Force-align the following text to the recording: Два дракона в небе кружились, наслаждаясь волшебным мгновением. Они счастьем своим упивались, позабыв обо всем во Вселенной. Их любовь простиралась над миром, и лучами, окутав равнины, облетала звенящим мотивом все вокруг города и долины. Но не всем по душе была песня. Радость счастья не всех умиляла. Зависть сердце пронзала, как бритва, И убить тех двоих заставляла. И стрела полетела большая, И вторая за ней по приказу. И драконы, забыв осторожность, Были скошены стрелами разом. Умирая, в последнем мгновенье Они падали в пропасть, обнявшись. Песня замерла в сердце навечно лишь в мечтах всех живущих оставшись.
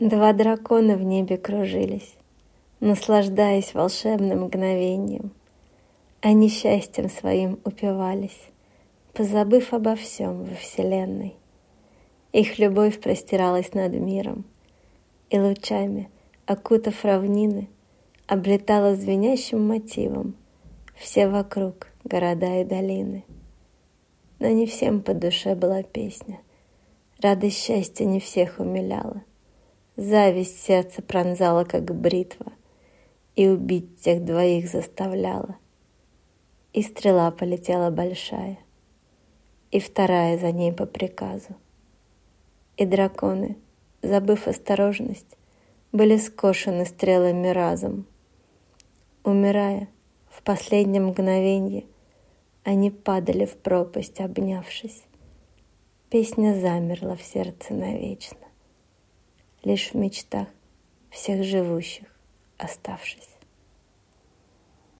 Два 0.00 0.32
дракона 0.32 0.96
в 0.96 1.02
небе 1.02 1.36
кружились, 1.36 2.14
наслаждаясь 2.78 3.74
волшебным 3.74 4.42
мгновением. 4.44 5.32
Они 6.20 6.48
счастьем 6.48 7.10
своим 7.10 7.58
упивались, 7.64 8.38
позабыв 9.12 9.74
обо 9.74 9.96
всем 9.96 10.44
во 10.44 10.54
Вселенной. 10.54 11.34
Их 12.32 12.60
любовь 12.60 13.00
простиралась 13.00 13.74
над 13.74 13.92
миром, 13.94 14.44
и 15.30 15.40
лучами, 15.40 16.08
окутав 16.46 17.04
равнины, 17.04 17.68
облетала 18.28 18.94
звенящим 18.94 19.66
мотивом 19.66 20.36
все 20.94 21.26
вокруг 21.26 21.88
города 22.04 22.60
и 22.60 22.64
долины. 22.64 23.24
Но 24.38 24.46
не 24.46 24.66
всем 24.66 25.02
по 25.02 25.12
душе 25.12 25.56
была 25.56 25.82
песня. 25.82 26.38
Радость 27.20 27.58
счастья 27.58 28.04
не 28.04 28.20
всех 28.20 28.60
умиляла. 28.60 29.24
Зависть 29.98 30.62
сердце 30.62 31.02
пронзала, 31.02 31.64
как 31.64 31.92
бритва, 31.92 32.52
И 33.34 33.48
убить 33.48 34.00
тех 34.00 34.24
двоих 34.24 34.70
заставляла. 34.70 35.56
И 36.72 36.84
стрела 36.84 37.32
полетела 37.32 37.90
большая, 37.90 38.60
И 39.72 39.80
вторая 39.80 40.38
за 40.38 40.52
ней 40.52 40.72
по 40.72 40.86
приказу. 40.86 41.56
И 42.76 42.86
драконы, 42.86 43.56
забыв 44.00 44.46
осторожность, 44.46 45.36
Были 45.90 46.16
скошены 46.16 46.86
стрелами 46.86 47.48
разом. 47.48 48.06
Умирая, 49.24 49.88
в 50.30 50.44
последнем 50.44 51.06
мгновенье 51.06 51.86
Они 52.62 52.92
падали 52.92 53.46
в 53.46 53.56
пропасть, 53.56 54.20
обнявшись. 54.20 55.02
Песня 56.08 56.54
замерла 56.54 57.16
в 57.16 57.22
сердце 57.22 57.74
навечно 57.74 58.47
лишь 59.64 59.90
в 59.90 59.94
мечтах 59.94 60.48
всех 61.10 61.44
живущих 61.44 62.06
оставшись. 62.58 63.37